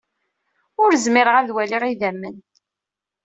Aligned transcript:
Ur 0.83 0.91
zmireɣ 1.03 1.35
ad 1.37 1.49
waliɣ 1.55 1.83
idammen. 1.85 2.35